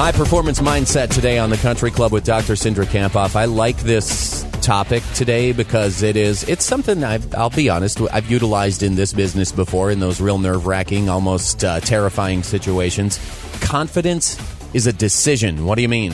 [0.00, 2.54] High performance mindset today on the Country Club with Dr.
[2.54, 3.36] Cindra Kamphoff.
[3.36, 8.30] I like this topic today because it is it's something I've, I'll be honest I've
[8.30, 13.18] utilized in this business before in those real nerve wracking, almost uh, terrifying situations.
[13.60, 14.38] Confidence
[14.72, 15.66] is a decision.
[15.66, 16.12] What do you mean?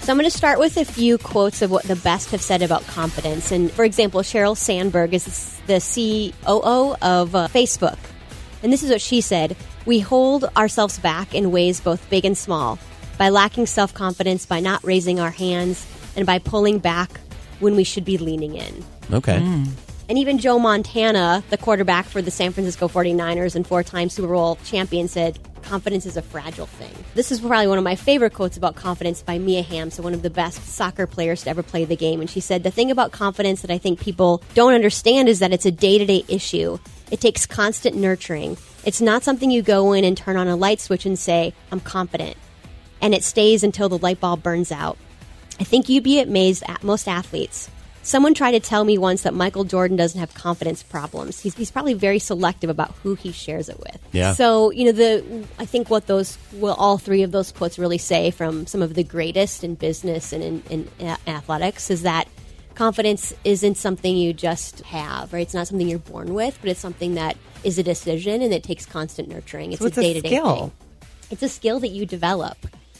[0.00, 2.60] So I'm going to start with a few quotes of what the best have said
[2.60, 3.52] about confidence.
[3.52, 7.98] And for example, Sheryl Sandberg is the COO of uh, Facebook.
[8.64, 12.36] And this is what she said We hold ourselves back in ways both big and
[12.36, 12.80] small
[13.18, 15.86] by lacking self confidence, by not raising our hands,
[16.16, 17.20] and by pulling back
[17.60, 18.84] when we should be leaning in.
[19.12, 19.38] Okay.
[19.38, 19.68] Mm.
[20.08, 24.28] And even Joe Montana, the quarterback for the San Francisco 49ers and four time Super
[24.28, 26.92] Bowl champion, said, Confidence is a fragile thing.
[27.14, 30.14] This is probably one of my favorite quotes about confidence by Mia Hamm, so one
[30.14, 32.20] of the best soccer players to ever play the game.
[32.20, 35.52] And she said, The thing about confidence that I think people don't understand is that
[35.52, 36.78] it's a day to day issue.
[37.10, 38.56] It takes constant nurturing.
[38.84, 41.80] It's not something you go in and turn on a light switch and say, I'm
[41.80, 42.36] confident
[43.00, 44.98] and it stays until the light bulb burns out.
[45.58, 47.70] I think you'd be amazed at most athletes.
[48.02, 51.40] Someone tried to tell me once that Michael Jordan doesn't have confidence problems.
[51.40, 53.98] He's, he's probably very selective about who he shares it with.
[54.12, 54.32] Yeah.
[54.34, 57.98] So you know the I think what those well all three of those quotes really
[57.98, 62.28] say from some of the greatest in business and in, in, in athletics is that
[62.76, 65.40] confidence isn't something you just have, right?
[65.40, 68.62] It's not something you're born with, but it's something that is a decision and it
[68.62, 69.72] takes constant nurturing.
[69.72, 70.72] It's, so it's a day to day thing.
[71.30, 72.56] It's a skill that you develop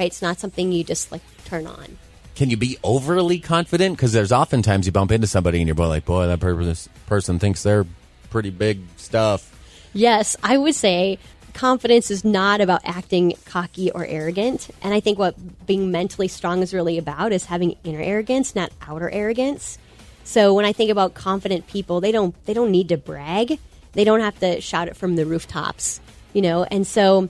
[0.00, 0.06] right?
[0.06, 1.98] It's not something you just like turn on.
[2.34, 3.96] Can you be overly confident?
[3.96, 7.86] Because there's oftentimes you bump into somebody and you're like, boy, that person thinks they're
[8.30, 9.54] pretty big stuff.
[9.92, 11.18] Yes, I would say
[11.52, 14.70] confidence is not about acting cocky or arrogant.
[14.82, 18.72] And I think what being mentally strong is really about is having inner arrogance, not
[18.80, 19.76] outer arrogance.
[20.24, 23.58] So when I think about confident people, they don't they don't need to brag.
[23.92, 26.00] They don't have to shout it from the rooftops,
[26.32, 26.62] you know.
[26.62, 27.28] And so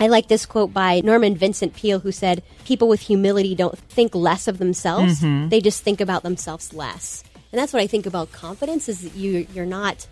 [0.00, 4.14] I like this quote by Norman Vincent Peale, who said, People with humility don't think
[4.14, 5.48] less of themselves, mm-hmm.
[5.48, 7.24] they just think about themselves less.
[7.52, 10.06] And that's what I think about confidence is that you, you're not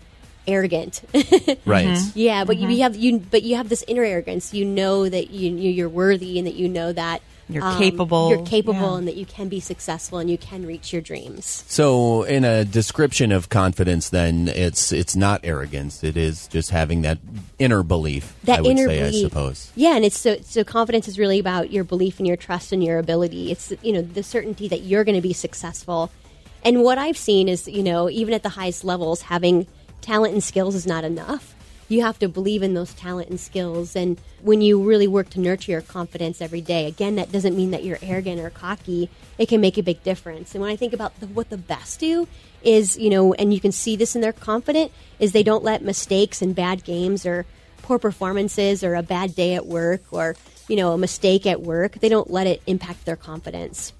[0.47, 1.03] arrogant.
[1.15, 1.87] right.
[1.87, 2.11] Mm-hmm.
[2.15, 2.71] Yeah, but mm-hmm.
[2.71, 4.55] you have you but you have this inner arrogance.
[4.55, 8.31] You know that you you're worthy and that you know that you're um, capable.
[8.31, 8.99] You're capable, yeah.
[8.99, 11.65] and that you can be successful and you can reach your dreams.
[11.69, 16.03] So, in a description of confidence, then it's it's not arrogance.
[16.03, 17.19] It is just having that
[17.59, 18.35] inner belief.
[18.45, 19.27] That I would inner say, belief.
[19.27, 19.73] I suppose.
[19.77, 22.83] Yeah, and it's so so confidence is really about your belief and your trust and
[22.83, 23.53] your ability.
[23.53, 26.11] It's you know the certainty that you're going to be successful.
[26.65, 29.69] And what I've seen is you know even at the highest levels, having
[30.01, 31.56] talent and skills is not enough
[31.89, 33.95] you have to believe in those talent and skills.
[33.95, 37.71] And when you really work to nurture your confidence every day, again, that doesn't mean
[37.71, 39.09] that you're arrogant or cocky.
[39.39, 40.55] It can make a big difference.
[40.55, 42.27] And when I think about the, what the best do
[42.63, 45.83] is, you know, and you can see this in their confident, is they don't let
[45.83, 47.47] mistakes and bad games or
[47.83, 50.35] poor performances or a bad day at work or,
[50.69, 53.93] you know, a mistake at work, they don't let it impact their confidence.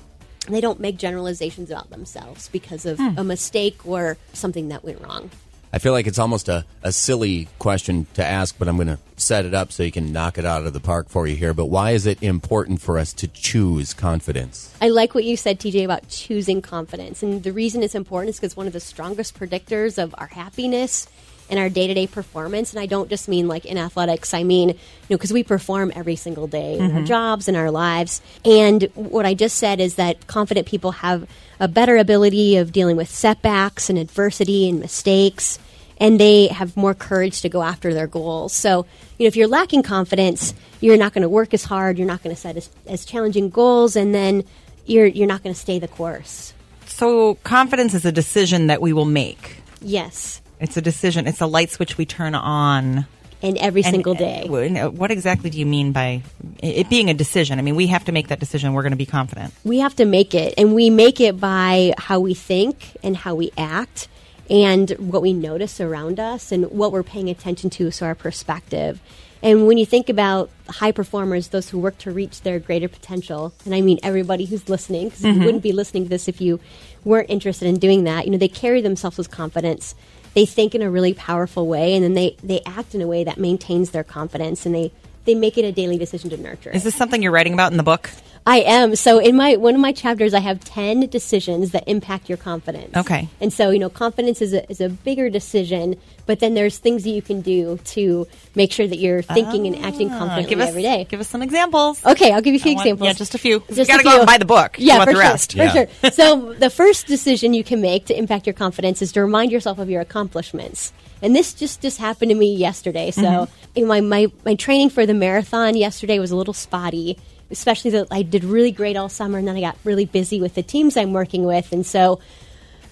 [0.49, 3.11] They don't make generalizations about themselves because of hmm.
[3.17, 5.31] a mistake or something that went wrong.
[5.77, 8.99] I feel like it's almost a, a silly question to ask, but I'm going to
[9.19, 11.53] set it up so you can knock it out of the park for you here.
[11.53, 14.75] But why is it important for us to choose confidence?
[14.81, 17.23] I like what you said, TJ, about choosing confidence.
[17.23, 21.09] And the reason it's important is because one of the strongest predictors of our happiness
[21.51, 22.73] and our day to day performance.
[22.73, 24.77] And I don't just mean like in athletics, I mean, you
[25.11, 26.97] know, because we perform every single day in mm-hmm.
[26.97, 28.23] our jobs and our lives.
[28.47, 31.29] And what I just said is that confident people have
[31.61, 35.59] a better ability of dealing with setbacks and adversity and mistakes
[35.99, 38.53] and they have more courage to go after their goals.
[38.53, 38.87] So,
[39.19, 42.23] you know, if you're lacking confidence, you're not going to work as hard, you're not
[42.23, 44.45] going to set as, as challenging goals, and then
[44.85, 46.53] you're you're not going to stay the course.
[46.87, 49.57] So, confidence is a decision that we will make.
[49.81, 51.27] Yes, it's a decision.
[51.27, 53.07] It's a light switch we turn on.
[53.43, 54.47] And every and, single uh, day.
[54.49, 56.23] What exactly do you mean by
[56.59, 57.59] it being a decision?
[57.59, 58.73] I mean, we have to make that decision.
[58.73, 59.53] We're going to be confident.
[59.63, 63.35] We have to make it, and we make it by how we think and how
[63.35, 64.09] we act
[64.49, 69.01] and what we notice around us and what we're paying attention to, so our perspective.
[69.43, 73.53] And when you think about high performers, those who work to reach their greater potential,
[73.65, 75.41] and I mean everybody who's listening, because mm-hmm.
[75.41, 76.59] you wouldn't be listening to this if you
[77.05, 79.95] weren't interested in doing that, you know, they carry themselves with confidence.
[80.35, 83.25] They think in a really powerful way, and then they, they act in a way
[83.25, 84.93] that maintains their confidence, and they
[85.27, 86.85] they make it a daily decision to nurture Is it.
[86.85, 88.11] this something you're writing about in the book?
[88.49, 88.95] I am.
[88.95, 92.97] So in my one of my chapters, I have ten decisions that impact your confidence.
[92.97, 93.29] Okay.
[93.41, 95.97] And so you know, confidence is a is a bigger decision,
[96.27, 99.75] but then there's things that you can do to make sure that you're thinking and
[99.85, 101.09] acting Uh, confidently give us every day.
[101.11, 101.99] Give us some examples.
[102.07, 103.07] Okay, I'll give you a few want- examples.
[103.09, 103.59] yeah, just a few.
[103.59, 104.21] 'Cause we Just gotta a go out few.
[104.21, 104.77] and buy the book.
[104.79, 105.51] Yeah, for the sure, rest.
[105.53, 105.73] for Yeah.
[105.73, 106.11] sure.
[106.13, 109.81] So the first decision you can make to impact your confidence is to remind yourself
[109.81, 110.93] of your accomplishments.
[111.27, 113.11] And this just just happened to me yesterday.
[113.11, 113.53] So Mm-hmm.
[113.75, 117.19] in my, my my training for the marathon yesterday was a little spotty.
[117.51, 120.55] Especially that I did really great all summer, and then I got really busy with
[120.55, 122.19] the teams I'm working with, and so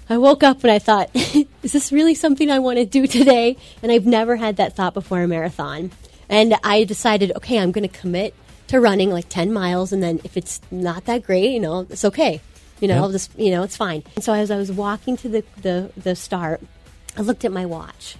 [0.08, 3.56] I woke up and I thought, is this really something I want to do today?
[3.82, 5.90] And I've never had that thought before a marathon.
[6.28, 8.34] And I decided, okay, I'm going to commit
[8.68, 9.92] to running like 10 miles.
[9.92, 12.40] And then if it's not that great, you know, it's okay.
[12.80, 13.02] You know, Yep.
[13.02, 14.02] I'll just, you know, it's fine.
[14.14, 16.60] And so as I was walking to the, the, the start,
[17.16, 18.16] I looked at my watch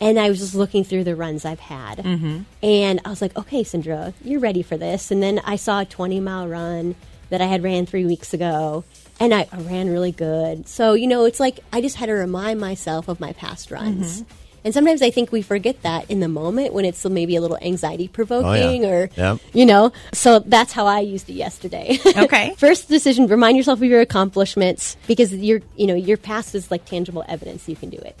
[0.00, 1.98] and I was just looking through the runs I've had.
[1.98, 2.40] Mm-hmm.
[2.62, 5.10] And I was like, okay, Cindra, you're ready for this.
[5.10, 6.94] And then I saw a 20 mile run
[7.28, 8.84] that I had ran three weeks ago.
[9.18, 10.66] And I, I ran really good.
[10.66, 14.24] So, you know, it's like I just had to remind myself of my past runs.
[14.64, 17.58] And sometimes I think we forget that in the moment when it's maybe a little
[17.62, 19.38] anxiety provoking or, Yep.
[19.52, 19.92] you know.
[20.12, 21.98] So that's how I used it yesterday.
[22.16, 22.54] Okay.
[22.58, 26.84] First decision: remind yourself of your accomplishments because your, you know, your past is like
[26.84, 28.18] tangible evidence you can do it.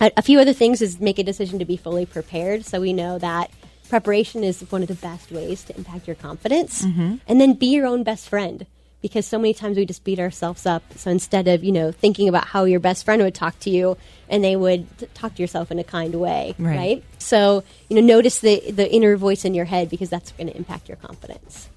[0.00, 2.64] A, a few other things is make a decision to be fully prepared.
[2.64, 3.50] So we know that
[3.88, 6.82] preparation is one of the best ways to impact your confidence.
[6.84, 7.16] Mm-hmm.
[7.26, 8.66] And then be your own best friend
[9.02, 10.82] because so many times we just beat ourselves up.
[10.96, 13.96] So instead of, you know, thinking about how your best friend would talk to you
[14.28, 16.76] and they would t- talk to yourself in a kind way, Right.
[16.76, 17.04] right?
[17.18, 20.56] So, you know, notice the, the inner voice in your head because that's going to
[20.56, 21.68] impact your confidence.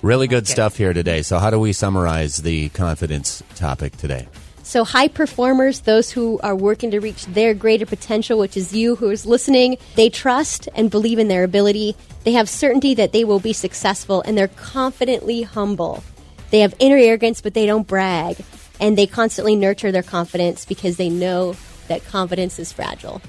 [0.00, 1.22] Really good stuff here today.
[1.22, 4.26] So, how do we summarize the confidence topic today?
[4.72, 8.96] So, high performers, those who are working to reach their greater potential, which is you
[8.96, 11.94] who is listening, they trust and believe in their ability.
[12.24, 16.02] They have certainty that they will be successful, and they're confidently humble.
[16.50, 18.42] They have inner arrogance, but they don't brag.
[18.80, 21.54] And they constantly nurture their confidence because they know
[21.88, 23.20] that confidence is fragile.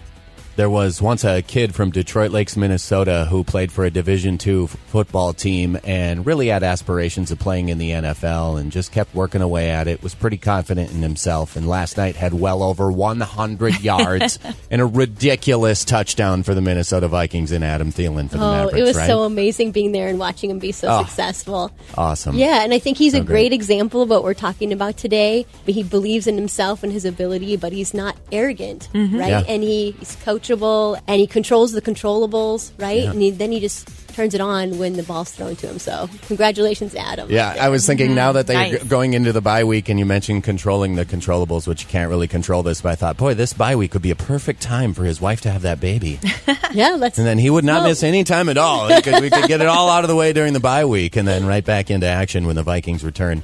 [0.56, 4.66] There was once a kid from Detroit Lakes, Minnesota, who played for a Division II
[4.66, 9.16] f- football team and really had aspirations of playing in the NFL and just kept
[9.16, 10.04] working away at it.
[10.04, 14.38] Was pretty confident in himself, and last night had well over 100 yards
[14.70, 18.78] and a ridiculous touchdown for the Minnesota Vikings and Adam Thielen for the Oh, Mavericks.
[18.78, 19.08] it was right?
[19.08, 21.04] so amazing being there and watching him be so Oh.
[21.04, 21.72] successful.
[21.98, 22.36] awesome.
[22.38, 23.54] Yeah, and I think he's So a great great.
[23.54, 25.48] example of what we're talking about today.
[25.66, 29.02] But he believes in himself and his ability, but he's not arrogant, right?
[29.04, 29.16] Mm-hmm.
[29.18, 29.44] Yeah.
[29.48, 33.04] And he, he's coachable and he controls the controllables, right?
[33.04, 33.12] Yeah.
[33.12, 35.80] And he, then he just turns it on when the ball's thrown to him.
[35.80, 37.32] So, congratulations, Adam.
[37.32, 38.82] Yeah, I was thinking now that they're Nice.
[38.84, 42.10] g- going into the bye week, and you mentioned controlling the controllables, which you can't
[42.10, 42.82] really control this.
[42.82, 45.42] But I thought, boy, this bye week would be a perfect time for his wife
[45.42, 46.20] to have that baby,
[46.74, 46.90] yeah.
[46.92, 47.18] Let's.
[47.18, 48.88] and then he would not Well- miss any time at all.
[48.88, 51.16] He could, we could get it all out of the way during the bye week,
[51.16, 53.42] and then right back into action when the Vikings return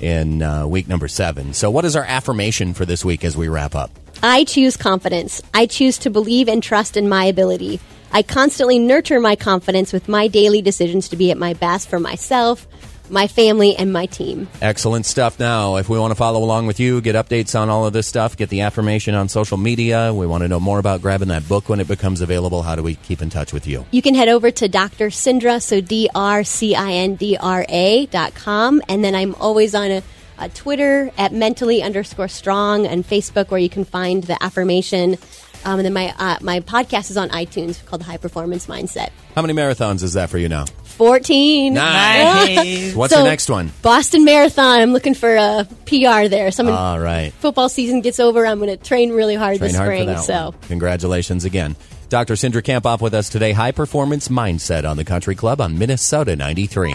[0.00, 1.52] in uh, week number seven.
[1.52, 3.90] So, what is our affirmation for this week as we wrap up?
[4.24, 5.42] I choose confidence.
[5.52, 7.80] I choose to believe and trust in my ability.
[8.12, 11.98] I constantly nurture my confidence with my daily decisions to be at my best for
[11.98, 12.68] myself,
[13.10, 14.48] my family, and my team.
[14.60, 15.40] Excellent stuff.
[15.40, 18.06] Now, if we want to follow along with you, get updates on all of this
[18.06, 20.14] stuff, get the affirmation on social media.
[20.14, 22.62] We want to know more about grabbing that book when it becomes available.
[22.62, 23.84] How do we keep in touch with you?
[23.90, 25.08] You can head over to Dr.
[25.08, 28.80] Cindra, so D R C I N D R A dot com.
[28.88, 30.02] And then I'm always on a,
[30.44, 35.16] a Twitter at mentally underscore strong and Facebook where you can find the affirmation.
[35.64, 39.10] Um, and then my uh, my podcast is on iTunes called The High Performance Mindset.
[39.36, 40.64] How many marathons is that for you now?
[40.84, 41.74] 14.
[41.74, 42.94] Nice.
[42.96, 43.70] What's So, the next one?
[43.80, 44.80] Boston Marathon.
[44.80, 46.50] I'm looking for a PR there.
[46.50, 47.32] So I'm gonna- All right.
[47.34, 50.06] football season gets over, I'm going to train really hard Train this hard spring.
[50.08, 50.54] for that so one.
[50.68, 51.76] Congratulations again.
[52.08, 52.34] Dr.
[52.34, 53.52] Cindra Kamphoff with us today.
[53.52, 56.94] High Performance Mindset on the Country Club on Minnesota 93.